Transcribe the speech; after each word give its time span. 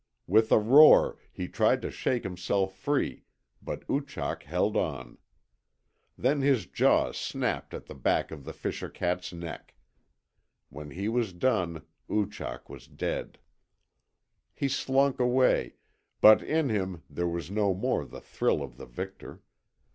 With 0.25 0.51
a 0.51 0.57
roar 0.57 1.19
he 1.31 1.47
tried 1.47 1.83
to 1.83 1.91
shake 1.91 2.23
himself 2.23 2.73
free, 2.75 3.25
but 3.61 3.87
Oochak 3.87 4.41
held 4.41 4.75
on. 4.75 5.19
Then 6.17 6.41
his 6.41 6.65
jaws 6.65 7.17
snapped 7.17 7.71
at 7.75 7.85
the 7.85 7.93
back 7.93 8.31
of 8.31 8.43
the 8.43 8.51
fisher 8.51 8.89
cat's 8.89 9.31
neck. 9.31 9.75
When 10.69 10.89
he 10.89 11.07
was 11.07 11.33
done 11.33 11.85
Oochak 12.09 12.67
was 12.67 12.87
dead. 12.87 13.37
He 14.55 14.67
slunk 14.67 15.19
away, 15.19 15.75
but 16.19 16.41
in 16.41 16.69
him 16.69 17.03
there 17.07 17.27
was 17.27 17.51
no 17.51 17.75
more 17.75 18.03
the 18.03 18.21
thrill 18.21 18.63
of 18.63 18.77
the 18.77 18.87
victor. 18.87 19.43